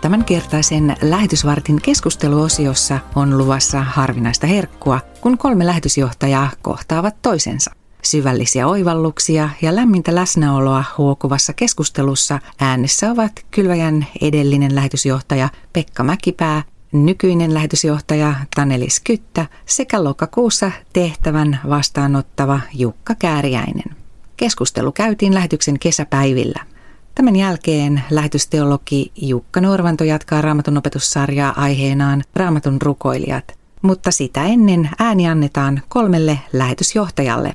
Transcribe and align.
Tämän 0.00 0.24
kertaisen 0.24 0.96
lähetysvartin 1.02 1.82
keskusteluosiossa 1.82 2.98
on 3.14 3.38
luvassa 3.38 3.80
harvinaista 3.80 4.46
herkkua, 4.46 5.00
kun 5.20 5.38
kolme 5.38 5.66
lähetysjohtajaa 5.66 6.50
kohtaavat 6.62 7.22
toisensa. 7.22 7.70
Syvällisiä 8.02 8.66
oivalluksia 8.66 9.50
ja 9.62 9.76
lämmintä 9.76 10.14
läsnäoloa 10.14 10.84
huokuvassa 10.98 11.52
keskustelussa 11.52 12.38
äänessä 12.60 13.10
ovat 13.10 13.32
Kylväjän 13.50 14.06
edellinen 14.20 14.74
lähetysjohtaja 14.74 15.48
Pekka 15.72 16.02
Mäkipää, 16.02 16.62
nykyinen 16.92 17.54
lähetysjohtaja 17.54 18.34
Tanelis 18.56 19.00
Kyttä 19.00 19.46
sekä 19.66 20.04
lokakuussa 20.04 20.72
tehtävän 20.92 21.60
vastaanottava 21.68 22.60
Jukka 22.74 23.14
Kääriäinen. 23.14 23.96
Keskustelu 24.36 24.92
käytiin 24.92 25.34
lähetyksen 25.34 25.78
kesäpäivillä. 25.78 26.69
Tämän 27.14 27.36
jälkeen 27.36 28.02
lähetysteologi 28.10 29.12
Jukka 29.16 29.60
Norvanto 29.60 30.04
jatkaa 30.04 30.42
raamatun 30.42 30.78
opetussarjaa 30.78 31.54
aiheenaan 31.56 32.22
Raamatun 32.36 32.82
rukoilijat, 32.82 33.44
mutta 33.82 34.10
sitä 34.10 34.44
ennen 34.44 34.90
ääni 34.98 35.28
annetaan 35.28 35.82
kolmelle 35.88 36.38
lähetysjohtajalle. 36.52 37.54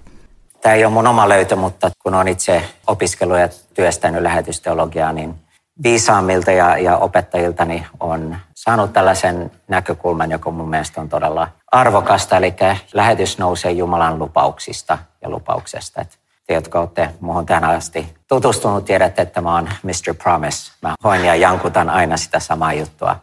Tämä 0.62 0.76
ei 0.76 0.86
ole 0.86 0.94
mun 0.94 1.08
oma 1.08 1.30
löytö, 1.30 1.55
mutta 1.55 1.91
kun 2.04 2.14
olen 2.14 2.28
itse 2.28 2.64
opiskellut 2.88 3.38
ja 3.38 3.50
työstänyt 3.73 4.22
lähetysteologiaa, 4.22 5.14
niin 5.14 5.36
viisaammilta 5.84 6.52
ja, 6.52 6.78
ja 6.78 6.98
opettajiltani 6.98 7.86
on 8.00 8.36
saanut 8.56 8.94
tällaisen 8.94 9.52
näkökulman, 9.67 10.31
joka 10.31 10.52
mun 10.52 10.70
mielestä 10.70 11.02
on 11.02 11.09
todella 11.09 11.48
arvokasta. 11.72 12.38
Eli 12.38 12.53
lähetys 12.94 13.38
nousee 13.38 13.72
Jumalan 13.72 14.20
lupauksista 14.20 14.98
ja 15.22 15.30
lupauksesta. 15.30 16.02
Että 16.02 16.16
te, 16.48 16.53
jotka 16.53 16.80
olette 16.80 17.09
muuhun 17.20 17.45
tähän 17.45 17.64
asti 17.64 18.16
tutustunut, 18.28 18.86
tiedätte, 18.86 19.22
että 19.22 19.42
mä 19.42 19.56
oon 19.56 19.70
Mr. 19.84 20.16
Promise. 20.23 20.72
Mä 20.81 20.95
hoin 21.04 21.26
ja 21.26 21.36
jankutan 21.36 21.90
aina 21.90 22.18
sitä 22.18 22.40
samaa 22.40 22.73
juttua. 22.73 23.16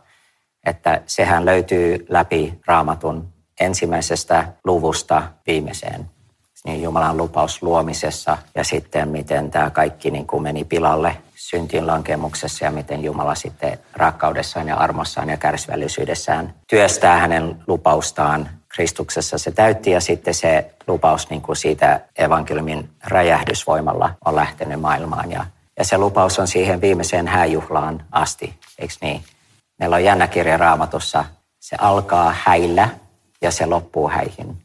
Että 0.67 1.03
sehän 1.07 1.45
löytyy 1.45 2.07
läpi 2.09 2.61
raamatun 2.67 3.33
ensimmäisestä 3.61 4.53
luvusta 4.65 5.23
viimeiseen. 5.47 6.11
Niin 6.65 6.83
Jumalan 6.83 7.17
lupaus 7.17 7.63
luomisessa 7.63 8.39
ja 8.55 8.65
sitten 8.65 9.09
miten 9.09 9.51
tämä 9.51 9.71
kaikki 9.71 10.11
niin 10.11 10.27
kuin 10.27 10.43
meni 10.43 10.65
pilalle 10.65 11.17
syntiin 11.35 11.87
lankemuksessa 11.87 12.65
ja 12.65 12.71
miten 12.71 13.05
Jumala 13.05 13.35
sitten 13.35 13.79
rakkaudessaan 13.93 14.69
ja 14.69 14.77
armossaan 14.77 15.29
ja 15.29 15.37
kärsivällisyydessään 15.37 16.55
työstää 16.69 17.19
hänen 17.19 17.63
lupaustaan 17.67 18.49
Kristuksessa 18.75 19.39
se 19.39 19.51
täytti 19.51 19.91
ja 19.91 20.01
sitten 20.01 20.35
se 20.35 20.75
lupaus 20.87 21.31
niin 21.31 21.43
kuin 21.43 21.57
siitä 21.57 22.01
evankeliumin 22.19 22.91
räjähdysvoimalla 23.05 24.15
on 24.25 24.37
lähtenyt 24.37 24.81
maailmaan. 24.81 25.31
Ja, 25.31 25.47
ja 25.79 25.85
se 25.85 25.99
lupaus 25.99 26.39
on 26.39 26.49
siihen 26.49 26.81
viimeiseen 26.81 27.29
hääjuhlaan 27.29 28.05
asti, 28.13 28.55
eikö 28.79 28.95
niin? 29.01 29.25
Meillä 29.79 29.97
on 29.97 30.05
jännä 30.05 30.27
kirja 30.27 30.57
raamatussa. 30.57 31.25
Se 31.61 31.77
alkaa 31.81 32.35
häillä 32.45 32.89
ja 33.43 33.51
se 33.51 33.67
loppuu 33.67 34.09
häihin. 34.09 34.57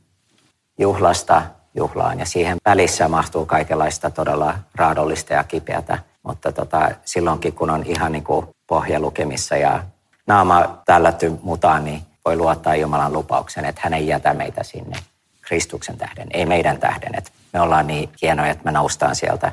Juhlasta 0.79 1.41
juhlaan 1.75 2.19
ja 2.19 2.25
siihen 2.25 2.57
välissä 2.65 3.07
mahtuu 3.07 3.45
kaikenlaista 3.45 4.09
todella 4.09 4.55
raadollista 4.75 5.33
ja 5.33 5.43
kipeätä. 5.43 5.99
Mutta 6.23 6.51
tota, 6.51 6.91
silloinkin 7.05 7.53
kun 7.53 7.69
on 7.69 7.83
ihan 7.85 8.11
niin 8.11 8.23
kuin 8.23 8.47
pohjalukemissa 8.67 9.57
ja 9.57 9.83
naama 10.27 10.81
tällätty 10.85 11.33
mutaan, 11.41 11.85
niin 11.85 12.01
voi 12.27 12.35
luottaa 12.35 12.75
Jumalan 12.75 13.13
lupauksen, 13.13 13.65
että 13.65 13.81
hän 13.83 13.93
ei 13.93 14.07
jätä 14.07 14.33
meitä 14.33 14.63
sinne 14.63 14.97
Kristuksen 15.41 15.97
tähden, 15.97 16.27
ei 16.31 16.45
meidän 16.45 16.79
tähden, 16.79 17.15
että 17.15 17.31
me 17.53 17.61
ollaan 17.61 17.87
niin 17.87 18.09
hienoja, 18.21 18.51
että 18.51 18.63
me 18.63 18.71
noustaan 18.71 19.15
sieltä, 19.15 19.51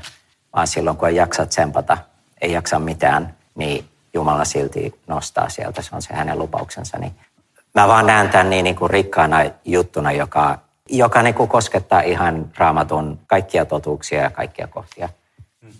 vaan 0.57 0.67
silloin 0.67 0.97
kun 0.97 1.09
ei 1.09 1.17
jaksa 1.17 1.47
tsempata, 1.47 1.99
ei 2.41 2.53
jaksa 2.53 2.79
mitään, 2.79 3.35
niin 3.55 3.89
Jumala 4.15 4.45
silti 4.45 5.01
nostaa 5.07 5.49
sieltä, 5.49 5.83
se 5.83 5.95
on 5.95 6.03
se 6.03 6.15
hänen 6.15 6.39
lupauksensa. 6.39 6.99
Niin 6.99 7.15
mä 7.75 7.89
vaan 7.89 8.07
näen 8.07 8.29
tämän 8.29 8.51
niin, 8.51 8.65
niin 8.65 8.77
kuin 8.77 8.91
rikkaana 8.91 9.37
juttuna, 9.65 10.13
joka, 10.13 10.59
joka 10.89 11.23
niin 11.23 11.35
kuin 11.35 11.49
koskettaa 11.49 12.01
ihan 12.01 12.51
raamatun 12.57 13.21
kaikkia 13.27 13.65
totuuksia 13.65 14.23
ja 14.23 14.31
kaikkia 14.31 14.67
kohtia. 14.67 15.09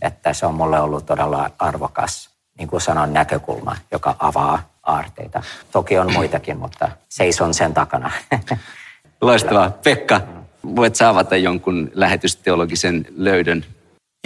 Että 0.03 0.33
se 0.33 0.47
on 0.47 0.55
mulle 0.55 0.81
ollut 0.81 1.07
todella 1.07 1.51
arvokas, 1.59 2.31
niin 2.59 2.69
kuin 2.69 2.81
sanon, 2.81 3.13
näkökulma, 3.13 3.77
joka 3.93 4.17
avaa 4.19 4.74
aarteita. 4.85 5.43
Toki 5.73 5.99
on 5.99 6.13
muitakin, 6.13 6.59
mutta 6.59 6.89
seison 7.09 7.55
sen 7.55 7.75
takana. 7.75 8.11
Loistavaa. 9.21 9.71
Pekka, 9.71 10.21
voit 10.77 10.97
saavata 10.97 11.37
jonkun 11.37 11.91
lähetysteologisen 11.95 13.07
löydön? 13.17 13.65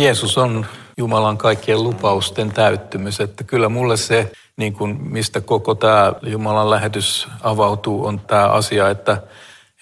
Jeesus 0.01 0.39
on 0.39 0.67
Jumalan 0.97 1.39
kaikkien 1.39 1.83
lupausten 1.83 2.53
täyttymys. 2.53 3.21
Että 3.21 3.45
kyllä 3.45 3.69
mulle 3.69 3.97
se, 3.97 4.33
niin 4.57 4.73
kuin 4.73 5.03
mistä 5.03 5.41
koko 5.41 5.75
tämä 5.75 6.13
Jumalan 6.23 6.71
lähetys 6.71 7.29
avautuu, 7.43 8.07
on 8.07 8.21
tämä 8.21 8.47
asia, 8.47 8.91
että 8.91 9.23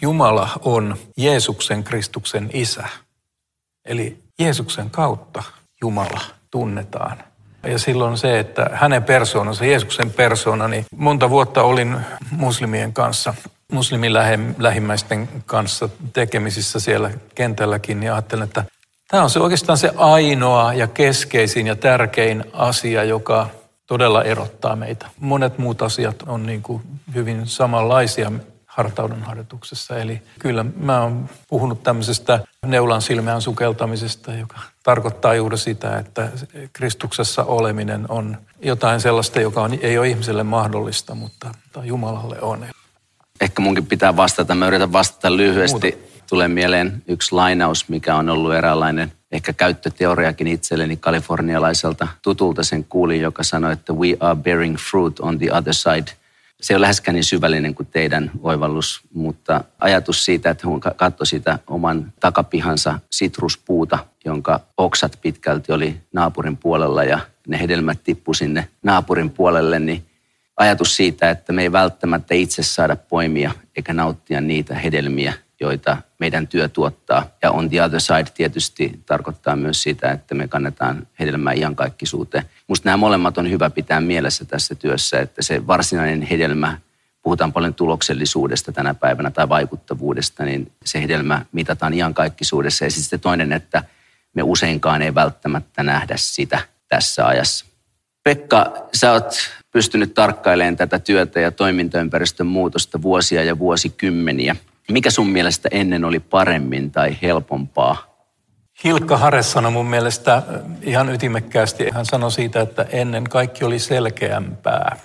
Jumala 0.02 0.48
on 0.64 0.96
Jeesuksen 1.16 1.84
Kristuksen 1.84 2.50
isä. 2.52 2.84
Eli 3.84 4.22
Jeesuksen 4.38 4.90
kautta 4.90 5.42
Jumala 5.80 6.20
tunnetaan. 6.50 7.24
Ja 7.66 7.78
silloin 7.78 8.18
se, 8.18 8.38
että 8.38 8.70
hänen 8.72 9.02
persoonansa, 9.04 9.64
Jeesuksen 9.64 10.10
persoona, 10.10 10.68
niin 10.68 10.84
monta 10.96 11.30
vuotta 11.30 11.62
olin 11.62 11.96
muslimien 12.30 12.92
kanssa, 12.92 13.34
muslimin 13.72 14.12
lähimmäisten 14.58 15.28
kanssa 15.46 15.88
tekemisissä 16.12 16.80
siellä 16.80 17.10
kentälläkin, 17.34 18.02
ja 18.02 18.14
ajattelin, 18.14 18.44
että 18.44 18.64
tämä 19.08 19.22
on 19.22 19.30
se 19.30 19.40
oikeastaan 19.40 19.78
se 19.78 19.90
ainoa 19.96 20.74
ja 20.74 20.86
keskeisin 20.86 21.66
ja 21.66 21.76
tärkein 21.76 22.44
asia, 22.52 23.04
joka 23.04 23.48
todella 23.86 24.24
erottaa 24.24 24.76
meitä. 24.76 25.06
Monet 25.20 25.58
muut 25.58 25.82
asiat 25.82 26.22
on 26.26 26.46
niin 26.46 26.62
kuin 26.62 26.82
hyvin 27.14 27.46
samanlaisia 27.46 28.32
hartauden 28.76 29.22
harjoituksessa. 29.22 29.98
Eli 29.98 30.22
kyllä 30.38 30.64
mä 30.76 31.02
oon 31.02 31.28
puhunut 31.48 31.82
tämmöisestä 31.82 32.40
neulan 32.66 33.02
silmään 33.02 33.42
sukeltamisesta, 33.42 34.34
joka 34.34 34.58
tarkoittaa 34.82 35.34
juuri 35.34 35.58
sitä, 35.58 35.98
että 35.98 36.28
Kristuksessa 36.72 37.44
oleminen 37.44 38.06
on 38.08 38.36
jotain 38.62 39.00
sellaista, 39.00 39.40
joka 39.40 39.62
on, 39.62 39.78
ei 39.80 39.98
ole 39.98 40.08
ihmiselle 40.08 40.42
mahdollista, 40.42 41.14
mutta 41.14 41.50
Jumalalle 41.82 42.40
on. 42.40 42.66
Ehkä 43.40 43.62
munkin 43.62 43.86
pitää 43.86 44.16
vastata. 44.16 44.54
Mä 44.54 44.66
yritän 44.66 44.92
vastata 44.92 45.36
lyhyesti. 45.36 45.90
Muuta. 45.90 46.06
Tulee 46.28 46.48
mieleen 46.48 47.02
yksi 47.08 47.32
lainaus, 47.32 47.88
mikä 47.88 48.16
on 48.16 48.28
ollut 48.28 48.54
eräänlainen 48.54 49.12
ehkä 49.32 49.52
käyttöteoriakin 49.52 50.46
itselleni 50.46 50.96
kalifornialaiselta 50.96 52.08
tutulta 52.22 52.62
sen 52.62 52.84
kuulin, 52.84 53.20
joka 53.20 53.42
sanoi, 53.42 53.72
että 53.72 53.92
we 53.92 54.16
are 54.20 54.36
bearing 54.36 54.76
fruit 54.76 55.20
on 55.20 55.38
the 55.38 55.52
other 55.52 55.74
side– 55.74 56.12
se 56.60 56.74
ole 56.74 56.80
läheskään 56.80 57.14
niin 57.14 57.24
syvällinen 57.24 57.74
kuin 57.74 57.86
teidän 57.86 58.30
oivallus, 58.42 59.00
mutta 59.14 59.64
ajatus 59.78 60.24
siitä, 60.24 60.50
että 60.50 60.66
hän 60.68 60.94
katsoi 60.96 61.26
sitä 61.26 61.58
oman 61.66 62.12
takapihansa 62.20 62.98
sitruspuuta, 63.10 63.98
jonka 64.24 64.60
oksat 64.76 65.18
pitkälti 65.22 65.72
oli 65.72 66.00
naapurin 66.12 66.56
puolella 66.56 67.04
ja 67.04 67.18
ne 67.48 67.60
hedelmät 67.60 68.04
tippu 68.04 68.34
sinne 68.34 68.68
naapurin 68.82 69.30
puolelle, 69.30 69.78
niin 69.78 70.06
ajatus 70.56 70.96
siitä, 70.96 71.30
että 71.30 71.52
me 71.52 71.62
ei 71.62 71.72
välttämättä 71.72 72.34
itse 72.34 72.62
saada 72.62 72.96
poimia 72.96 73.52
eikä 73.76 73.92
nauttia 73.92 74.40
niitä 74.40 74.74
hedelmiä, 74.74 75.32
joita 75.60 75.96
meidän 76.18 76.48
työ 76.48 76.68
tuottaa. 76.68 77.26
Ja 77.42 77.50
on 77.50 77.70
the 77.70 77.82
other 77.82 78.00
side 78.00 78.30
tietysti 78.34 79.00
tarkoittaa 79.06 79.56
myös 79.56 79.82
sitä, 79.82 80.10
että 80.10 80.34
me 80.34 80.48
kannetaan 80.48 81.06
hedelmää 81.20 81.52
iankaikkisuuteen. 81.52 82.44
Musta 82.68 82.88
nämä 82.88 82.96
molemmat 82.96 83.38
on 83.38 83.50
hyvä 83.50 83.70
pitää 83.70 84.00
mielessä 84.00 84.44
tässä 84.44 84.74
työssä, 84.74 85.20
että 85.20 85.42
se 85.42 85.66
varsinainen 85.66 86.22
hedelmä, 86.22 86.78
puhutaan 87.22 87.52
paljon 87.52 87.74
tuloksellisuudesta 87.74 88.72
tänä 88.72 88.94
päivänä 88.94 89.30
tai 89.30 89.48
vaikuttavuudesta, 89.48 90.44
niin 90.44 90.72
se 90.84 91.02
hedelmä 91.02 91.46
mitataan 91.52 91.94
iankaikkisuudessa. 91.94 92.84
Ja 92.84 92.90
sitten 92.90 93.20
toinen, 93.20 93.52
että 93.52 93.84
me 94.34 94.42
useinkaan 94.42 95.02
ei 95.02 95.14
välttämättä 95.14 95.82
nähdä 95.82 96.14
sitä 96.16 96.60
tässä 96.88 97.26
ajassa. 97.26 97.66
Pekka, 98.24 98.88
sä 98.94 99.12
oot 99.12 99.34
pystynyt 99.70 100.14
tarkkailemaan 100.14 100.76
tätä 100.76 100.98
työtä 100.98 101.40
ja 101.40 101.50
toimintaympäristön 101.50 102.46
muutosta 102.46 103.02
vuosia 103.02 103.44
ja 103.44 103.58
vuosikymmeniä. 103.58 104.56
Mikä 104.90 105.10
sun 105.10 105.28
mielestä 105.28 105.68
ennen 105.72 106.04
oli 106.04 106.20
paremmin 106.20 106.90
tai 106.90 107.16
helpompaa? 107.22 107.96
Hilkka 108.84 109.16
Hare 109.16 109.42
sanoi 109.42 109.72
mun 109.72 109.86
mielestä 109.86 110.42
ihan 110.82 111.14
ytimekkäästi. 111.14 111.90
Hän 111.90 112.06
sanoi 112.06 112.32
siitä, 112.32 112.60
että 112.60 112.86
ennen 112.90 113.24
kaikki 113.24 113.64
oli 113.64 113.78
selkeämpää. 113.78 114.96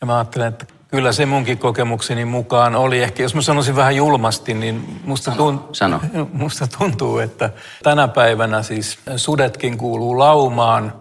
Ja 0.00 0.06
mä 0.06 0.16
ajattelen, 0.16 0.48
että 0.48 0.66
kyllä 0.88 1.12
se 1.12 1.26
munkin 1.26 1.58
kokemukseni 1.58 2.24
mukaan 2.24 2.76
oli 2.76 3.02
ehkä, 3.02 3.22
jos 3.22 3.34
mä 3.34 3.42
sanoisin 3.42 3.76
vähän 3.76 3.96
julmasti, 3.96 4.54
niin 4.54 5.00
musta, 5.04 5.30
tunt- 5.30 5.68
Sano. 5.72 6.00
musta 6.32 6.66
tuntuu, 6.78 7.18
että 7.18 7.50
tänä 7.82 8.08
päivänä 8.08 8.62
siis 8.62 8.98
sudetkin 9.16 9.78
kuuluu 9.78 10.18
laumaan 10.18 10.92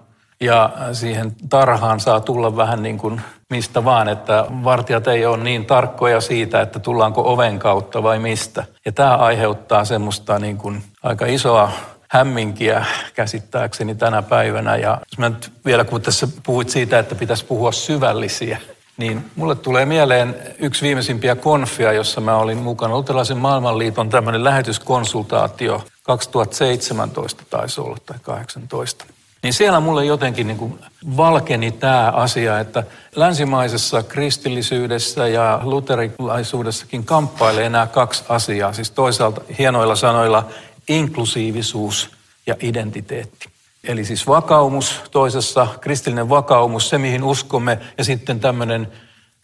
ja 0.42 0.74
siihen 0.94 1.36
tarhaan 1.50 2.00
saa 2.00 2.20
tulla 2.20 2.56
vähän 2.56 2.84
niin 2.84 2.98
kuin 2.98 3.22
mistä 3.50 3.86
vaan, 3.86 4.09
että 4.09 4.45
vartijat 4.63 5.07
ei 5.07 5.25
ole 5.25 5.38
niin 5.38 5.65
tarkkoja 5.65 6.21
siitä, 6.21 6.62
että 6.62 6.80
tullaanko 6.80 7.33
oven 7.33 7.59
kautta 7.59 8.03
vai 8.03 8.19
mistä. 8.19 8.63
Ja 8.86 8.92
tämä 8.92 9.15
aiheuttaa 9.15 9.86
semmoista 9.86 10.39
niin 10.39 10.57
kuin 10.57 10.83
aika 11.03 11.25
isoa 11.25 11.71
hämminkiä 12.09 12.86
käsittääkseni 13.13 13.95
tänä 13.95 14.21
päivänä. 14.21 14.75
Ja 14.75 14.97
jos 15.12 15.18
mä 15.18 15.30
nyt 15.30 15.51
vielä 15.65 15.83
kun 15.83 16.01
tässä 16.01 16.27
puhuit 16.45 16.69
siitä, 16.69 17.00
että 17.00 17.15
pitäisi 17.15 17.45
puhua 17.45 17.71
syvällisiä, 17.71 18.57
niin 18.97 19.31
mulle 19.36 19.56
tulee 19.56 19.86
mieleen 19.86 20.36
yksi 20.59 20.86
viimeisimpiä 20.86 21.36
konfia, 21.36 21.94
jossa 21.94 22.21
mä 22.21 22.38
olin 22.38 22.57
mukana. 22.57 22.95
Luterilaisen 22.95 23.38
maailmanliiton 23.38 24.09
tämmöinen 24.09 24.44
lähetyskonsultaatio 24.44 25.83
2017 26.03 27.44
taisi 27.50 27.81
olla 27.81 27.97
tai 28.06 28.18
18. 28.21 29.06
Niin 29.45 29.53
siellä 29.53 29.80
mulle 29.80 30.06
jotenkin 30.06 30.47
niin 30.47 30.57
kuin 30.57 30.80
valkeni 31.18 31.71
tämä 31.71 32.12
asia, 32.12 32.59
että 32.59 32.83
länsimaisessa 33.15 34.03
kristillisyydessä 34.03 35.27
ja 35.27 35.59
luterilaisuudessakin 35.63 37.06
kamppailee 37.06 37.69
nämä 37.69 37.88
kaksi 37.88 38.24
asiaa. 38.30 38.74
Siis 38.74 38.92
toisaalta 38.92 39.42
hienoilla 39.59 39.95
sanoilla 39.95 40.47
inklusiivisuus 40.89 42.09
ja 42.47 42.56
identiteetti. 42.62 43.50
Eli 43.83 44.06
siis 44.06 44.27
vakaumus 44.27 45.01
toisessa, 45.12 45.68
kristillinen 45.81 46.30
vakaumus, 46.30 46.89
se 46.89 46.97
mihin 46.97 47.24
uskomme, 47.24 47.80
ja 47.97 48.03
sitten 48.03 48.39
tämmöinen, 48.39 48.88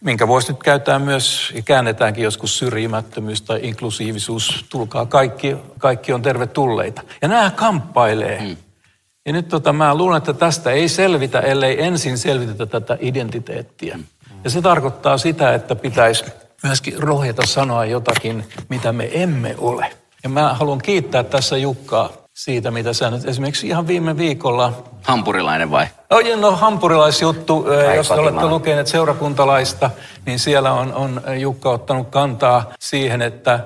minkä 0.00 0.28
voisi 0.28 0.52
nyt 0.52 0.62
käyttää 0.62 0.98
myös, 0.98 1.52
ja 1.54 1.62
käännetäänkin 1.62 2.24
joskus 2.24 2.58
syrjimättömyys 2.58 3.42
tai 3.42 3.60
inklusiivisuus, 3.62 4.64
tulkaa 4.70 5.06
kaikki, 5.06 5.56
kaikki 5.78 6.12
on 6.12 6.22
tervetulleita. 6.22 7.02
Ja 7.22 7.28
nämä 7.28 7.50
kamppailee. 7.50 8.40
Hmm. 8.40 8.56
Ja 9.26 9.32
nyt 9.32 9.48
tota, 9.48 9.72
mä 9.72 9.94
luulen, 9.94 10.18
että 10.18 10.32
tästä 10.32 10.70
ei 10.70 10.88
selvitä, 10.88 11.40
ellei 11.40 11.84
ensin 11.84 12.18
selvitetä 12.18 12.66
tätä 12.66 12.98
identiteettiä. 13.00 13.98
Ja 14.44 14.50
se 14.50 14.62
tarkoittaa 14.62 15.18
sitä, 15.18 15.54
että 15.54 15.76
pitäisi 15.76 16.24
myöskin 16.62 17.02
rohjeta 17.02 17.46
sanoa 17.46 17.84
jotakin, 17.84 18.44
mitä 18.68 18.92
me 18.92 19.10
emme 19.12 19.54
ole. 19.58 19.90
Ja 20.22 20.28
mä 20.28 20.54
haluan 20.54 20.78
kiittää 20.78 21.24
tässä 21.24 21.56
Jukkaa 21.56 22.10
siitä, 22.34 22.70
mitä 22.70 22.92
sä 22.92 23.10
nyt 23.10 23.28
esimerkiksi 23.28 23.66
ihan 23.66 23.86
viime 23.86 24.16
viikolla... 24.16 24.72
Hampurilainen 25.02 25.70
vai? 25.70 25.86
No, 26.10 26.18
no 26.40 26.56
hampurilaisjuttu, 26.56 27.66
Ai, 27.88 27.96
jos 27.96 28.08
te 28.08 28.14
olette 28.14 28.46
lukeneet 28.46 28.86
seurakuntalaista, 28.86 29.90
niin 30.26 30.38
siellä 30.38 30.72
on, 30.72 30.94
on 30.94 31.22
Jukka 31.40 31.70
ottanut 31.70 32.08
kantaa 32.08 32.72
siihen, 32.80 33.22
että 33.22 33.60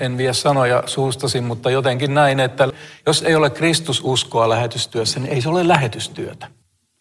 en 0.00 0.18
vie 0.18 0.32
sanoja 0.32 0.82
suustasi, 0.86 1.40
mutta 1.40 1.70
jotenkin 1.70 2.14
näin, 2.14 2.40
että 2.40 2.68
jos 3.06 3.22
ei 3.22 3.34
ole 3.34 3.50
Kristususkoa 3.50 4.48
lähetystyössä, 4.48 5.20
niin 5.20 5.32
ei 5.32 5.40
se 5.40 5.48
ole 5.48 5.68
lähetystyötä. 5.68 6.46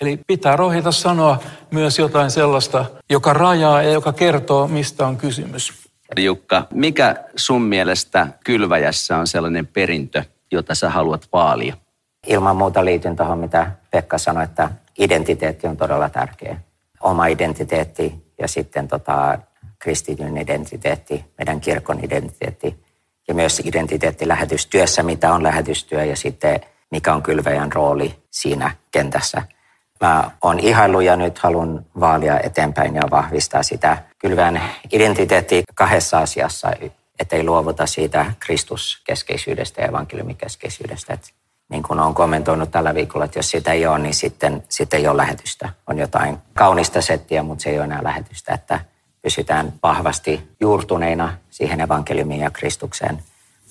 Eli 0.02 0.20
pitää 0.28 0.56
rohjeta 0.56 0.92
sanoa 0.92 1.40
myös 1.72 2.00
jotain 2.00 2.32
sellaista, 2.32 2.86
joka 3.10 3.34
rajaa 3.34 3.82
ja 3.82 3.92
joka 3.92 4.14
kertoo, 4.14 4.68
mistä 4.68 5.08
on 5.08 5.18
kysymys. 5.18 5.74
Jukka, 6.18 6.68
mikä 6.74 7.16
sun 7.36 7.62
mielestä 7.62 8.28
kylväjässä 8.44 9.18
on 9.18 9.28
sellainen 9.28 9.68
perintö, 9.68 10.24
jota 10.52 10.76
sä 10.76 10.90
haluat 10.90 11.28
vaalia? 11.34 11.78
Ilman 12.28 12.56
muuta 12.56 12.86
liityn 12.86 13.16
tuohon, 13.16 13.40
mitä 13.40 13.72
Pekka 13.92 14.18
sanoi, 14.18 14.44
että 14.44 14.70
identiteetti 15.00 15.68
on 15.68 15.78
todella 15.78 16.10
tärkeä. 16.10 16.60
Oma 17.02 17.28
identiteetti 17.28 18.14
ja 18.40 18.48
sitten 18.48 18.88
tota, 18.88 19.40
kristityn 19.80 20.38
identiteetti, 20.38 21.26
meidän 21.38 21.62
kirkon 21.62 22.00
identiteetti 22.04 22.87
ja 23.28 23.34
myös 23.34 23.62
identiteetti 23.66 24.28
lähetystyössä, 24.28 25.04
mitä 25.04 25.34
on 25.34 25.44
lähetystyö 25.44 26.04
ja 26.04 26.16
sitten 26.16 26.60
mikä 26.92 27.14
on 27.14 27.24
kylväjän 27.24 27.72
rooli 27.72 28.16
siinä 28.32 28.72
kentässä. 28.92 29.42
Mä 30.02 30.32
oon 30.42 30.60
ihailu 30.60 31.00
ja 31.00 31.16
nyt 31.16 31.40
haluan 31.40 31.86
vaalia 32.00 32.40
eteenpäin 32.40 32.96
ja 32.96 33.02
vahvistaa 33.12 33.64
sitä 33.64 33.98
kylväjän 34.20 34.62
identiteetti 34.92 35.64
kahdessa 35.76 36.20
asiassa, 36.20 36.72
ettei 37.20 37.44
luovuta 37.44 37.86
siitä 37.86 38.26
Kristuskeskeisyydestä 38.40 39.82
ja 39.82 39.88
evankeliumikeskeisyydestä. 39.88 41.14
Et 41.14 41.34
niin 41.70 41.84
kuin 41.84 42.00
olen 42.00 42.14
kommentoinut 42.14 42.72
tällä 42.72 42.96
viikolla, 42.96 43.26
että 43.26 43.40
jos 43.40 43.52
sitä 43.52 43.74
ei 43.74 43.88
ole, 43.88 44.00
niin 44.00 44.14
sitten, 44.14 44.64
sitten 44.70 45.00
ei 45.00 45.08
ole 45.08 45.18
lähetystä. 45.18 45.70
On 45.88 45.98
jotain 45.98 46.38
kaunista 46.54 47.02
settiä, 47.02 47.44
mutta 47.44 47.64
se 47.64 47.70
ei 47.70 47.78
ole 47.78 47.86
enää 47.86 48.04
lähetystä. 48.04 48.54
Että 48.54 48.80
pysytään 49.28 49.74
vahvasti 49.84 50.56
juurtuneina 50.60 51.34
siihen 51.50 51.82
evankeliumiin 51.82 52.42
ja 52.42 52.52
Kristukseen. 52.52 53.20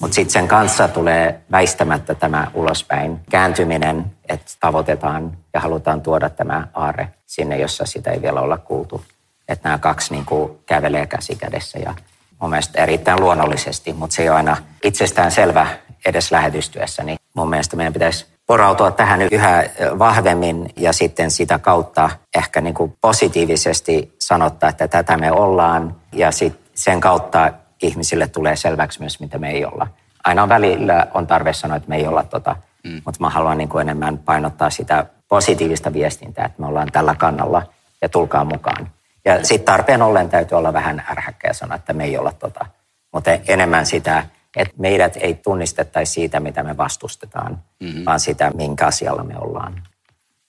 Mutta 0.01 0.15
sitten 0.15 0.33
sen 0.33 0.49
kanssa 0.49 0.89
tulee 0.89 1.41
väistämättä 1.51 2.15
tämä 2.15 2.51
ulospäin 2.55 3.21
kääntyminen, 3.31 4.13
että 4.29 4.53
tavoitetaan 4.61 5.39
ja 5.55 5.61
halutaan 5.61 6.01
tuoda 6.01 6.31
tämä 6.31 6.69
aare 6.75 7.09
sinne, 7.27 7.59
jossa 7.59 7.87
sitä 7.87 8.11
ei 8.11 8.23
vielä 8.23 8.41
olla 8.41 8.59
kuultu. 8.59 9.05
Että 9.49 9.69
nämä 9.69 9.79
kaksi 9.79 10.15
niin 10.15 10.25
kuin 10.25 10.59
kävelee 10.67 11.07
käsi 11.07 11.37
kädessä 11.37 11.79
ja 11.79 11.95
mun 12.41 12.51
mielestä 12.51 12.83
erittäin 12.83 13.21
luonnollisesti, 13.21 13.93
mutta 13.93 14.17
se 14.17 14.23
ei 14.23 14.29
ole 14.29 14.37
aina 14.37 14.57
itsestään 14.85 15.31
selvä 15.31 15.67
edes 16.05 16.33
lähetystyössä. 16.33 17.03
Niin 17.03 17.19
mun 17.37 17.51
mielestä 17.51 17.77
meidän 17.77 17.93
pitäisi 17.93 18.27
porautua 18.47 18.91
tähän 18.91 19.23
yhä 19.33 19.65
vahvemmin 19.99 20.73
ja 20.77 20.93
sitten 20.93 21.31
sitä 21.31 21.59
kautta 21.59 22.11
ehkä 22.37 22.61
niin 22.61 22.75
kuin 22.75 22.97
positiivisesti 23.01 24.15
sanottaa, 24.19 24.69
että 24.69 24.89
tätä 24.89 25.17
me 25.17 25.33
ollaan 25.33 25.97
ja 26.13 26.31
sit 26.31 26.61
sen 26.75 27.01
kautta 27.01 27.53
ihmisille 27.83 28.29
tulee 28.29 28.57
selväksi 28.57 29.01
myös, 29.01 29.21
mitä 29.21 29.39
me 29.39 29.51
ei 29.51 29.65
olla. 29.65 29.87
Aina 30.25 30.49
välillä 30.49 31.07
on 31.15 31.27
tarve 31.27 31.53
sanoa, 31.53 31.77
että 31.77 31.89
me 31.89 31.97
ei 31.97 32.07
olla 32.07 32.23
tota, 32.23 32.57
mm. 32.85 33.03
mutta 33.05 33.21
mä 33.21 33.31
haluan 33.31 33.59
niin 33.59 33.69
kuin 33.69 33.83
enemmän 33.83 34.19
painottaa 34.19 34.71
sitä 34.71 35.07
positiivista 35.29 35.93
viestintää, 35.93 36.47
että 36.47 36.63
me 36.63 36.67
ollaan 36.67 36.93
tällä 36.93 37.15
kannalla 37.15 37.63
ja 38.03 38.09
tulkaa 38.09 38.45
mukaan. 38.45 38.91
Ja 39.25 39.45
sitten 39.45 39.67
tarpeen 39.73 40.03
ollen 40.03 40.29
täytyy 40.29 40.59
olla 40.59 40.73
vähän 40.73 41.05
ärhäkkä 41.11 41.49
ja 41.49 41.55
sanoa, 41.55 41.77
että 41.77 41.93
me 41.93 42.05
ei 42.05 42.19
olla 42.19 42.33
tota. 42.33 42.67
Mutta 43.13 43.31
enemmän 43.31 43.87
sitä, 43.87 44.25
että 44.57 44.75
meidät 44.79 45.17
ei 45.21 45.35
tunnistettaisi 45.35 46.13
siitä, 46.13 46.41
mitä 46.41 46.63
me 46.63 46.77
vastustetaan, 46.77 47.59
mm-hmm. 47.81 48.05
vaan 48.05 48.21
sitä, 48.21 48.51
minkä 48.55 48.87
asialla 48.87 49.25
me 49.25 49.39
ollaan. 49.39 49.83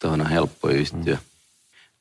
Tuohon 0.02 0.22
on 0.22 0.30
helppo 0.30 0.70
yhtyä. 0.70 1.16
Mm. 1.16 1.22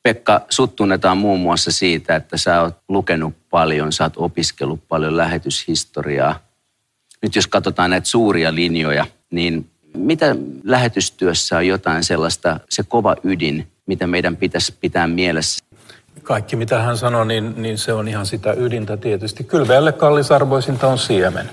Pekka, 0.03 0.41
sut 0.49 0.75
tunnetaan 0.75 1.17
muun 1.17 1.39
muassa 1.39 1.71
siitä, 1.71 2.15
että 2.15 2.37
sä 2.37 2.61
oot 2.61 2.75
lukenut 2.87 3.33
paljon, 3.49 3.91
sä 3.91 4.03
oot 4.03 4.13
opiskellut 4.17 4.87
paljon 4.87 5.17
lähetyshistoriaa. 5.17 6.39
Nyt 7.21 7.35
jos 7.35 7.47
katsotaan 7.47 7.89
näitä 7.89 8.07
suuria 8.07 8.55
linjoja, 8.55 9.05
niin 9.31 9.69
mitä 9.95 10.35
lähetystyössä 10.63 11.57
on 11.57 11.67
jotain 11.67 12.03
sellaista, 12.03 12.59
se 12.69 12.83
kova 12.83 13.15
ydin, 13.23 13.67
mitä 13.85 14.07
meidän 14.07 14.35
pitäisi 14.35 14.73
pitää 14.81 15.07
mielessä? 15.07 15.65
Kaikki 16.23 16.55
mitä 16.55 16.81
hän 16.81 16.97
sanoi, 16.97 17.25
niin, 17.25 17.53
niin 17.57 17.77
se 17.77 17.93
on 17.93 18.07
ihan 18.07 18.25
sitä 18.25 18.53
ydintä 18.53 18.97
tietysti. 18.97 19.43
Kylväjälle 19.43 19.91
kallisarvoisinta 19.91 20.87
on 20.87 20.97
siemen. 20.97 21.49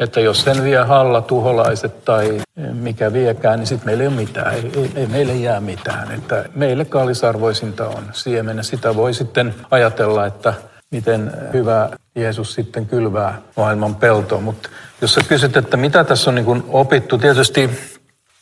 Että 0.00 0.20
jos 0.20 0.42
sen 0.42 0.64
vie 0.64 0.78
halla, 0.78 1.20
tuholaiset 1.20 2.04
tai 2.04 2.40
mikä 2.72 3.12
viekään, 3.12 3.58
niin 3.58 3.66
sitten 3.66 3.86
meillä 3.86 4.02
ei 4.02 4.08
ole 4.08 4.16
mitään. 4.16 4.54
Ei, 4.54 4.70
ei, 4.76 4.90
ei 4.96 5.06
meille 5.06 5.34
jää 5.34 5.60
mitään. 5.60 6.12
Että 6.12 6.44
meille 6.54 6.84
kallisarvoisinta 6.84 7.88
on 7.88 8.04
siemen. 8.12 8.64
Sitä 8.64 8.96
voi 8.96 9.14
sitten 9.14 9.54
ajatella, 9.70 10.26
että 10.26 10.54
miten 10.90 11.32
hyvä 11.52 11.90
Jeesus 12.14 12.54
sitten 12.54 12.86
kylvää 12.86 13.42
maailman 13.56 13.94
peltoon. 13.94 14.42
Mutta 14.42 14.68
jos 15.00 15.14
sä 15.14 15.20
kysyt, 15.28 15.56
että 15.56 15.76
mitä 15.76 16.04
tässä 16.04 16.30
on 16.30 16.34
niin 16.34 16.64
opittu, 16.68 17.18
tietysti 17.18 17.70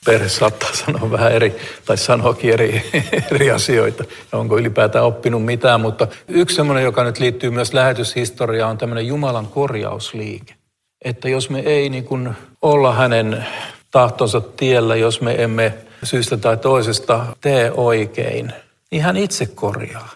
perhe 0.05 0.29
saattaa 0.29 0.71
sanoa 0.73 1.11
vähän 1.11 1.33
eri, 1.33 1.57
tai 1.87 1.97
sanoakin 1.97 2.53
eri, 2.53 2.91
eri 3.33 3.51
asioita, 3.51 4.05
onko 4.33 4.59
ylipäätään 4.59 5.05
oppinut 5.05 5.45
mitään, 5.45 5.81
mutta 5.81 6.09
yksi 6.29 6.57
semmoinen, 6.57 6.85
joka 6.85 7.05
nyt 7.05 7.19
liittyy 7.19 7.51
myös 7.51 7.75
lähetyshistoriaan, 7.75 8.71
on 8.71 8.79
tämmöinen 8.79 9.07
Jumalan 9.07 9.47
korjausliike. 9.47 10.58
Että 11.05 11.29
jos 11.29 11.51
me 11.51 11.61
ei 11.61 11.89
niin 11.89 12.05
kuin 12.05 12.37
olla 12.63 12.95
hänen 12.95 13.47
tahtonsa 13.91 14.41
tiellä, 14.41 14.97
jos 14.97 15.21
me 15.21 15.43
emme 15.43 15.75
syystä 16.03 16.37
tai 16.37 16.57
toisesta 16.57 17.27
tee 17.41 17.73
oikein, 17.73 18.53
niin 18.91 19.03
hän 19.03 19.17
itse 19.17 19.47
korjaa. 19.47 20.09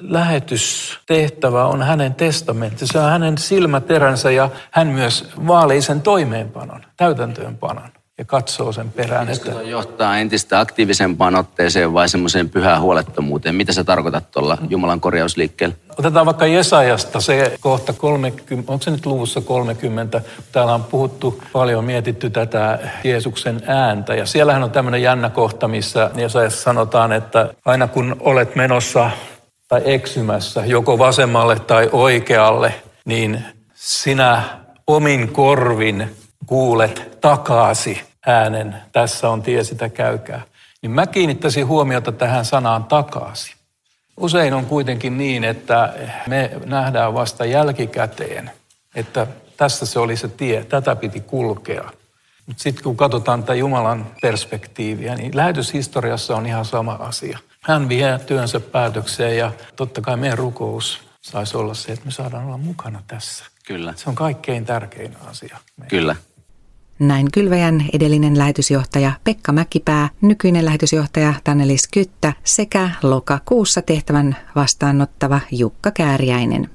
Lähetystehtävä 0.00 1.66
on 1.66 1.82
hänen 1.82 2.14
testamentti, 2.14 2.86
se 2.86 2.98
on 2.98 3.10
hänen 3.10 3.38
silmäteränsä 3.38 4.30
ja 4.30 4.50
hän 4.70 4.86
myös 4.86 5.30
vaalii 5.46 5.82
sen 5.82 6.02
toimeenpanon, 6.02 6.84
täytäntöönpanon 6.96 7.90
ja 8.20 8.24
katsoo 8.24 8.72
sen 8.72 8.92
perään. 8.92 9.28
Että... 9.28 9.50
johtaa 9.50 10.18
entistä 10.18 10.60
aktiivisempaan 10.60 11.36
otteeseen 11.36 11.92
vai 11.92 12.08
semmoiseen 12.08 12.50
pyhään 12.50 12.80
huolettomuuteen? 12.80 13.54
Mitä 13.54 13.72
sä 13.72 13.84
tarkoitat 13.84 14.30
tuolla 14.30 14.58
Jumalan 14.68 15.00
korjausliikkeellä? 15.00 15.74
Otetaan 15.98 16.26
vaikka 16.26 16.46
Jesajasta 16.46 17.20
se 17.20 17.56
kohta 17.60 17.92
30, 17.92 18.72
onko 18.72 18.82
se 18.82 18.90
nyt 18.90 19.06
luvussa 19.06 19.40
30? 19.40 20.20
Täällä 20.52 20.74
on 20.74 20.84
puhuttu 20.84 21.42
paljon, 21.52 21.84
mietitty 21.84 22.30
tätä 22.30 22.78
Jeesuksen 23.04 23.62
ääntä. 23.66 24.14
Ja 24.14 24.26
siellähän 24.26 24.62
on 24.62 24.70
tämmöinen 24.70 25.02
jännä 25.02 25.30
kohta, 25.30 25.68
missä 25.68 26.10
Jesajassa 26.14 26.62
sanotaan, 26.62 27.12
että 27.12 27.54
aina 27.64 27.88
kun 27.88 28.16
olet 28.20 28.56
menossa 28.56 29.10
tai 29.68 29.82
eksymässä 29.84 30.64
joko 30.66 30.98
vasemmalle 30.98 31.58
tai 31.58 31.88
oikealle, 31.92 32.74
niin 33.04 33.44
sinä 33.74 34.42
omin 34.86 35.32
korvin 35.32 36.16
kuulet 36.46 37.18
takaasi 37.20 38.09
äänen, 38.26 38.76
tässä 38.92 39.28
on 39.28 39.42
tie 39.42 39.64
sitä 39.64 39.88
käykää. 39.88 40.42
Niin 40.82 40.90
mä 40.90 41.06
kiinnittäisin 41.06 41.66
huomiota 41.66 42.12
tähän 42.12 42.44
sanaan 42.44 42.84
takaisin. 42.84 43.54
Usein 44.16 44.54
on 44.54 44.66
kuitenkin 44.66 45.18
niin, 45.18 45.44
että 45.44 45.94
me 46.26 46.50
nähdään 46.66 47.14
vasta 47.14 47.44
jälkikäteen, 47.44 48.50
että 48.94 49.26
tässä 49.56 49.86
se 49.86 49.98
oli 49.98 50.16
se 50.16 50.28
tie, 50.28 50.64
tätä 50.64 50.96
piti 50.96 51.20
kulkea. 51.20 51.90
Mutta 52.46 52.62
sitten 52.62 52.84
kun 52.84 52.96
katsotaan 52.96 53.42
tätä 53.42 53.54
Jumalan 53.54 54.06
perspektiiviä, 54.22 55.14
niin 55.14 55.36
lähetyshistoriassa 55.36 56.36
on 56.36 56.46
ihan 56.46 56.64
sama 56.64 56.92
asia. 56.92 57.38
Hän 57.60 57.88
vie 57.88 58.20
työnsä 58.26 58.60
päätökseen 58.60 59.36
ja 59.36 59.52
totta 59.76 60.00
kai 60.00 60.16
meidän 60.16 60.38
rukous 60.38 61.00
saisi 61.20 61.56
olla 61.56 61.74
se, 61.74 61.92
että 61.92 62.04
me 62.04 62.10
saadaan 62.10 62.46
olla 62.46 62.58
mukana 62.58 63.02
tässä. 63.06 63.44
Kyllä. 63.66 63.94
Se 63.96 64.08
on 64.08 64.14
kaikkein 64.14 64.64
tärkein 64.64 65.16
asia. 65.26 65.56
Meidän. 65.76 65.88
Kyllä. 65.88 66.16
Näin 67.00 67.30
Kylväjän 67.32 67.84
edellinen 67.92 68.38
lähetysjohtaja 68.38 69.12
Pekka 69.24 69.52
Mäkipää, 69.52 70.08
nykyinen 70.20 70.64
lähetysjohtaja 70.64 71.34
Tannelis 71.44 71.88
Kyttä 71.88 72.32
sekä 72.44 72.90
lokakuussa 73.02 73.82
tehtävän 73.82 74.36
vastaanottava 74.56 75.40
Jukka 75.50 75.90
Kääriäinen. 75.90 76.70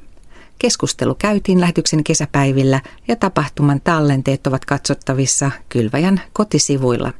Keskustelu 0.59 1.15
käytiin 1.15 1.61
lähetyksen 1.61 2.03
kesäpäivillä 2.03 2.81
ja 3.07 3.15
tapahtuman 3.15 3.81
tallenteet 3.81 4.47
ovat 4.47 4.65
katsottavissa 4.65 5.51
Kylväjän 5.69 6.21
kotisivuilla. 6.33 7.13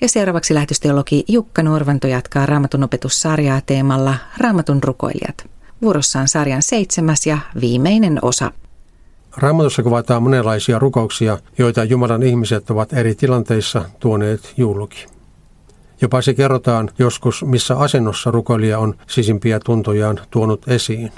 Ja 0.00 0.08
seuraavaksi 0.08 0.54
lähetysteologi 0.54 1.24
Jukka 1.28 1.62
Norvanto 1.62 2.08
jatkaa 2.08 2.46
raamatun 2.46 2.84
opetussarjaa 2.84 3.60
teemalla 3.60 4.14
Raamatun 4.38 4.82
rukoilijat. 4.82 5.50
Vuorossa 5.82 6.20
on 6.20 6.28
sarjan 6.28 6.62
seitsemäs 6.62 7.26
ja 7.26 7.38
viimeinen 7.60 8.18
osa. 8.22 8.52
Raamatussa 9.36 9.82
kuvataan 9.82 10.22
monenlaisia 10.22 10.78
rukouksia, 10.78 11.38
joita 11.58 11.84
Jumalan 11.84 12.22
ihmiset 12.22 12.70
ovat 12.70 12.92
eri 12.92 13.14
tilanteissa 13.14 13.84
tuoneet 14.00 14.54
julki. 14.56 15.06
Jopa 16.02 16.22
se 16.22 16.34
kerrotaan 16.34 16.90
joskus, 16.98 17.44
missä 17.44 17.78
asennossa 17.78 18.30
rukoilija 18.30 18.78
on 18.78 18.94
sisimpiä 19.06 19.60
tuntojaan 19.60 20.20
tuonut 20.30 20.68
esiin. 20.68 21.12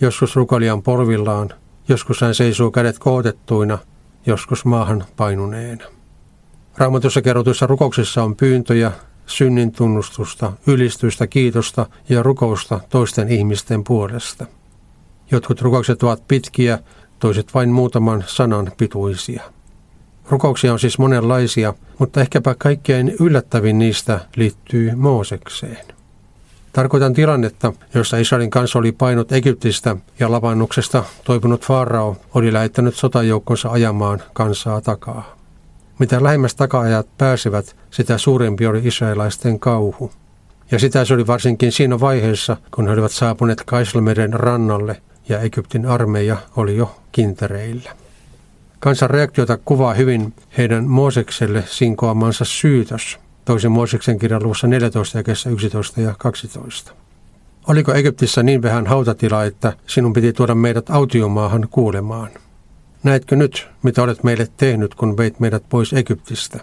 Joskus 0.00 0.36
rukoilija 0.36 0.72
on 0.72 0.82
porvillaan, 0.82 1.50
joskus 1.88 2.20
hän 2.20 2.34
seisoo 2.34 2.70
kädet 2.70 2.98
kootettuina, 2.98 3.78
joskus 4.26 4.64
maahan 4.64 5.04
painuneena. 5.16 5.84
Raamatussa 6.76 7.22
kerrotuissa 7.22 7.66
rukouksissa 7.66 8.22
on 8.22 8.36
pyyntöjä, 8.36 8.92
synnin 9.26 9.72
tunnustusta, 9.72 10.52
ylistystä, 10.66 11.26
kiitosta 11.26 11.86
ja 12.08 12.22
rukousta 12.22 12.80
toisten 12.88 13.28
ihmisten 13.28 13.84
puolesta. 13.84 14.46
Jotkut 15.30 15.60
rukoukset 15.60 16.02
ovat 16.02 16.28
pitkiä, 16.28 16.78
toiset 17.18 17.54
vain 17.54 17.70
muutaman 17.70 18.24
sanan 18.26 18.72
pituisia. 18.78 19.42
Rukouksia 20.30 20.72
on 20.72 20.78
siis 20.78 20.98
monenlaisia, 20.98 21.74
mutta 21.98 22.20
ehkäpä 22.20 22.54
kaikkein 22.58 23.16
yllättävin 23.20 23.78
niistä 23.78 24.20
liittyy 24.36 24.94
Moosekseen. 24.94 25.86
Tarkoitan 26.72 27.14
tilannetta, 27.14 27.72
jossa 27.94 28.16
Israelin 28.16 28.50
kanssa 28.50 28.78
oli 28.78 28.92
painut 28.92 29.32
Egyptistä 29.32 29.96
ja 30.18 30.30
lavannuksesta 30.30 31.04
toipunut 31.24 31.66
Farao 31.66 32.16
oli 32.34 32.52
lähettänyt 32.52 32.94
sotajoukkonsa 32.94 33.70
ajamaan 33.70 34.22
kansaa 34.32 34.80
takaa. 34.80 35.36
Mitä 35.98 36.22
lähemmäs 36.22 36.54
takaajat 36.54 37.08
pääsivät, 37.18 37.76
sitä 37.90 38.18
suurempi 38.18 38.66
oli 38.66 38.80
israelaisten 38.84 39.60
kauhu. 39.60 40.10
Ja 40.70 40.78
sitä 40.78 41.04
se 41.04 41.14
oli 41.14 41.26
varsinkin 41.26 41.72
siinä 41.72 42.00
vaiheessa, 42.00 42.56
kun 42.74 42.86
he 42.86 42.92
olivat 42.92 43.12
saapuneet 43.12 43.62
Kaisalmeren 43.66 44.32
rannalle 44.32 45.02
ja 45.28 45.40
Egyptin 45.40 45.86
armeija 45.86 46.36
oli 46.56 46.76
jo 46.76 46.96
kintereillä. 47.12 47.90
Kansan 48.80 49.10
reaktiota 49.10 49.58
kuvaa 49.64 49.94
hyvin 49.94 50.34
heidän 50.58 50.84
Moosekselle 50.84 51.64
sinkoamansa 51.66 52.44
syytös, 52.44 53.18
toisen 53.44 53.72
Mooseksen 53.72 54.18
kirjan 54.18 54.42
luvussa 54.42 54.66
14 54.66 55.18
ja 55.18 55.24
11 55.52 56.00
ja 56.00 56.14
12. 56.18 56.92
Oliko 57.68 57.94
Egyptissä 57.94 58.42
niin 58.42 58.62
vähän 58.62 58.86
hautatilaa, 58.86 59.44
että 59.44 59.72
sinun 59.86 60.12
piti 60.12 60.32
tuoda 60.32 60.54
meidät 60.54 60.90
autiomaahan 60.90 61.68
kuulemaan? 61.70 62.28
Näetkö 63.02 63.36
nyt, 63.36 63.68
mitä 63.82 64.02
olet 64.02 64.24
meille 64.24 64.48
tehnyt, 64.56 64.94
kun 64.94 65.16
veit 65.16 65.40
meidät 65.40 65.62
pois 65.68 65.92
Egyptistä? 65.92 66.60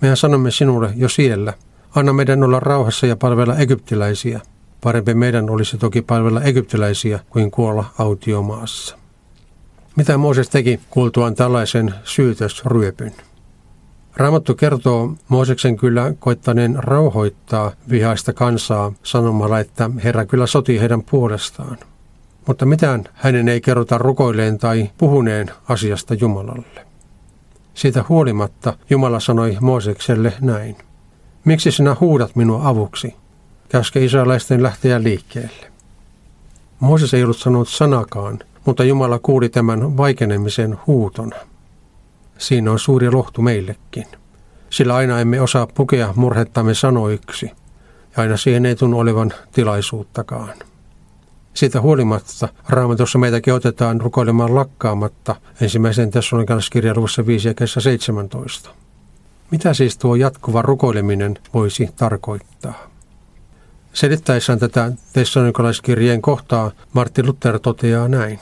Mehän 0.00 0.16
sanomme 0.16 0.50
sinulle 0.50 0.92
jo 0.96 1.08
siellä, 1.08 1.52
anna 1.94 2.12
meidän 2.12 2.44
olla 2.44 2.60
rauhassa 2.60 3.06
ja 3.06 3.16
palvella 3.16 3.56
egyptiläisiä– 3.56 4.40
Parempi 4.84 5.14
meidän 5.14 5.50
olisi 5.50 5.78
toki 5.78 6.02
palvella 6.02 6.42
egyptiläisiä 6.42 7.20
kuin 7.30 7.50
kuolla 7.50 7.84
autiomaassa. 7.98 8.98
Mitä 9.96 10.18
Mooses 10.18 10.48
teki 10.48 10.80
kuultuaan 10.90 11.34
tällaisen 11.34 11.94
syytösryöpyn? 12.02 13.12
Raamattu 14.16 14.54
kertoo 14.54 15.14
Mooseksen 15.28 15.76
kyllä 15.76 16.14
koittaneen 16.18 16.74
rauhoittaa 16.78 17.72
vihaista 17.90 18.32
kansaa 18.32 18.92
sanomalla, 19.02 19.58
että 19.58 19.90
Herra 20.04 20.26
kyllä 20.26 20.46
soti 20.46 20.80
heidän 20.80 21.02
puolestaan. 21.02 21.78
Mutta 22.46 22.66
mitään 22.66 23.04
hänen 23.14 23.48
ei 23.48 23.60
kerrota 23.60 23.98
rukoilleen 23.98 24.58
tai 24.58 24.90
puhuneen 24.98 25.50
asiasta 25.68 26.14
Jumalalle. 26.14 26.86
Siitä 27.74 28.04
huolimatta 28.08 28.76
Jumala 28.90 29.20
sanoi 29.20 29.56
Moosekselle 29.60 30.32
näin. 30.40 30.76
Miksi 31.44 31.70
sinä 31.72 31.96
huudat 32.00 32.36
minua 32.36 32.68
avuksi? 32.68 33.23
Käske 33.68 34.04
israelaisten 34.04 34.62
lähteä 34.62 35.02
liikkeelle. 35.02 35.70
Mooses 36.80 37.14
ei 37.14 37.22
ollut 37.22 37.38
sanonut 37.38 37.68
sanakaan, 37.68 38.38
mutta 38.64 38.84
Jumala 38.84 39.18
kuuli 39.18 39.48
tämän 39.48 39.96
vaikenemisen 39.96 40.78
huutona. 40.86 41.36
Siinä 42.38 42.72
on 42.72 42.78
suuri 42.78 43.10
lohtu 43.10 43.42
meillekin, 43.42 44.06
sillä 44.70 44.94
aina 44.94 45.20
emme 45.20 45.40
osaa 45.40 45.66
pukea 45.66 46.12
murhettamme 46.16 46.74
sanoiksi, 46.74 47.46
ja 48.16 48.22
aina 48.22 48.36
siihen 48.36 48.66
ei 48.66 48.76
tunnu 48.76 48.98
olevan 48.98 49.32
tilaisuuttakaan. 49.52 50.54
Siitä 51.54 51.80
huolimatta 51.80 52.48
raamatussa 52.68 53.18
meitä 53.18 53.40
kehotetaan 53.40 54.00
rukoilemaan 54.00 54.54
lakkaamatta 54.54 55.36
ensimmäisen 55.60 56.10
Thessalonikalaiskirjan 56.10 56.96
luvussa 56.96 57.26
5 57.26 57.48
ja 57.48 57.66
17. 57.66 58.70
Mitä 59.50 59.74
siis 59.74 59.98
tuo 59.98 60.14
jatkuva 60.14 60.62
rukoileminen 60.62 61.38
voisi 61.54 61.88
tarkoittaa? 61.96 62.93
Selittäessään 63.94 64.58
tätä 64.58 64.92
tessalonikalaiskirjeen 65.12 66.22
kohtaa 66.22 66.70
Martti 66.92 67.26
Luther 67.26 67.58
toteaa 67.58 68.08
näin. 68.08 68.40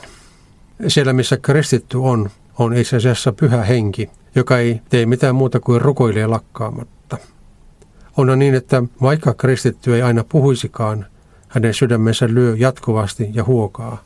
Siellä 0.88 1.12
missä 1.12 1.36
kristitty 1.36 1.98
on, 1.98 2.30
on 2.58 2.76
itse 2.76 2.96
asiassa 2.96 3.32
pyhä 3.32 3.62
henki, 3.62 4.10
joka 4.34 4.58
ei 4.58 4.80
tee 4.88 5.06
mitään 5.06 5.34
muuta 5.34 5.60
kuin 5.60 5.80
rukoilee 5.80 6.26
lakkaamatta. 6.26 7.18
On 8.16 8.38
niin, 8.38 8.54
että 8.54 8.82
vaikka 9.02 9.34
kristitty 9.34 9.94
ei 9.94 10.02
aina 10.02 10.24
puhuisikaan, 10.24 11.06
hänen 11.48 11.74
sydämensä 11.74 12.28
lyö 12.28 12.54
jatkuvasti 12.58 13.30
ja 13.32 13.44
huokaa. 13.44 14.04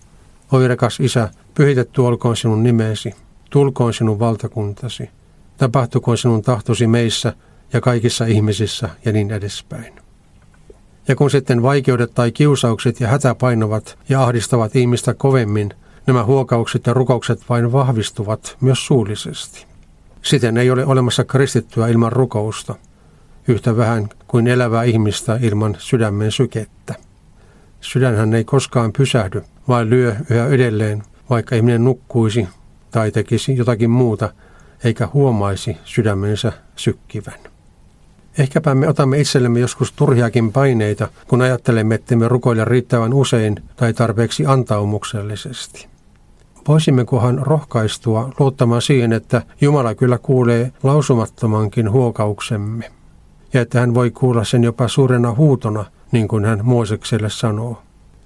Oi 0.52 0.68
rakas 0.68 1.00
isä, 1.00 1.28
pyhitetty 1.54 2.00
olkoon 2.00 2.36
sinun 2.36 2.62
nimesi, 2.62 3.14
tulkoon 3.50 3.94
sinun 3.94 4.18
valtakuntasi, 4.18 5.10
tapahtukoon 5.56 6.18
sinun 6.18 6.42
tahtosi 6.42 6.86
meissä 6.86 7.32
ja 7.72 7.80
kaikissa 7.80 8.24
ihmisissä 8.24 8.88
ja 9.04 9.12
niin 9.12 9.30
edespäin. 9.30 10.05
Ja 11.08 11.16
kun 11.16 11.30
sitten 11.30 11.62
vaikeudet 11.62 12.14
tai 12.14 12.32
kiusaukset 12.32 13.00
ja 13.00 13.08
hätä 13.08 13.34
painovat 13.34 13.98
ja 14.08 14.22
ahdistavat 14.22 14.76
ihmistä 14.76 15.14
kovemmin, 15.14 15.70
nämä 16.06 16.24
huokaukset 16.24 16.86
ja 16.86 16.94
rukoukset 16.94 17.40
vain 17.48 17.72
vahvistuvat 17.72 18.56
myös 18.60 18.86
suullisesti. 18.86 19.66
Siten 20.22 20.56
ei 20.56 20.70
ole 20.70 20.86
olemassa 20.86 21.24
kristittyä 21.24 21.88
ilman 21.88 22.12
rukousta, 22.12 22.74
yhtä 23.48 23.76
vähän 23.76 24.08
kuin 24.26 24.46
elävää 24.46 24.82
ihmistä 24.82 25.38
ilman 25.42 25.76
sydämen 25.78 26.32
sykettä. 26.32 26.94
Sydänhän 27.80 28.34
ei 28.34 28.44
koskaan 28.44 28.92
pysähdy, 28.92 29.42
vaan 29.68 29.90
lyö 29.90 30.16
yhä 30.30 30.46
edelleen, 30.46 31.02
vaikka 31.30 31.56
ihminen 31.56 31.84
nukkuisi 31.84 32.48
tai 32.90 33.10
tekisi 33.10 33.56
jotakin 33.56 33.90
muuta, 33.90 34.32
eikä 34.84 35.08
huomaisi 35.14 35.76
sydämensä 35.84 36.52
sykkivän. 36.76 37.55
Ehkäpä 38.38 38.74
me 38.74 38.88
otamme 38.88 39.18
itsellemme 39.18 39.60
joskus 39.60 39.92
turhiakin 39.92 40.52
paineita, 40.52 41.08
kun 41.28 41.42
ajattelemme, 41.42 41.94
että 41.94 42.16
me 42.16 42.28
rukoile 42.28 42.64
riittävän 42.64 43.14
usein 43.14 43.62
tai 43.76 43.94
tarpeeksi 43.94 44.46
antaumuksellisesti. 44.46 45.86
Voisimmekohan 46.68 47.38
rohkaistua 47.38 48.30
luottamaan 48.38 48.82
siihen, 48.82 49.12
että 49.12 49.42
Jumala 49.60 49.94
kyllä 49.94 50.18
kuulee 50.18 50.72
lausumattomankin 50.82 51.90
huokauksemme, 51.90 52.90
ja 53.52 53.60
että 53.60 53.80
hän 53.80 53.94
voi 53.94 54.10
kuulla 54.10 54.44
sen 54.44 54.64
jopa 54.64 54.88
suurena 54.88 55.34
huutona, 55.34 55.84
niin 56.12 56.28
kuin 56.28 56.44
hän 56.44 56.60
Moosekselle 56.62 57.30
sanoo, 57.30 57.82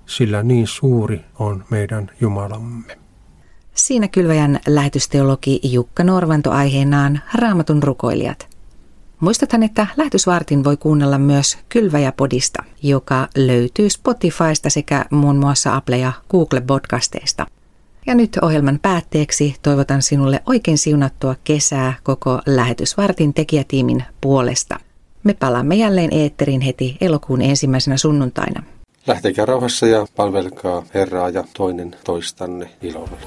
sillä 0.07 0.43
niin 0.43 0.67
suuri 0.67 1.25
on 1.39 1.65
meidän 1.71 2.11
Jumalamme. 2.21 2.99
Siinä 3.75 4.09
kylväjän 4.09 4.61
lähetysteologi 4.67 5.61
Jukka 5.63 6.05
Norvanto 6.05 6.51
aiheenaan 6.51 7.21
Raamatun 7.35 7.83
rukoilijat. 7.83 8.50
Muistathan, 9.21 9.63
että 9.63 9.87
lähetysvartin 9.97 10.65
voi 10.65 10.77
kuunnella 10.77 11.19
myös 11.19 11.59
Kylväjä-podista, 11.69 12.63
joka 12.83 13.29
löytyy 13.37 13.91
Spotifysta 13.91 14.71
sekä 14.71 15.05
muun 15.11 15.37
muassa 15.37 15.77
Apple- 15.77 15.99
ja 15.99 16.13
Google-podcasteista. 16.31 17.47
Ja 18.07 18.15
nyt 18.15 18.39
ohjelman 18.43 18.79
päätteeksi 18.83 19.57
toivotan 19.63 20.03
sinulle 20.03 20.43
oikein 20.47 20.79
siunattua 20.79 21.35
kesää 21.45 21.95
koko 22.03 22.41
lähetysvartin 22.47 23.35
tekijätiimin 23.35 24.05
puolesta. 24.21 24.79
Me 25.25 25.35
palaamme 25.35 25.75
jälleen 25.75 26.13
eetterin 26.13 26.61
heti 26.61 26.97
elokuun 27.01 27.43
ensimmäisenä 27.43 27.97
sunnuntaina. 27.97 28.63
Lähtekää 29.07 29.47
rauhassa 29.47 29.87
ja 29.87 30.07
palvelkaa 30.17 30.83
Herraa 30.95 31.29
ja 31.29 31.45
toinen 31.57 31.97
toistanne 32.05 32.71
ilolla. 32.83 33.19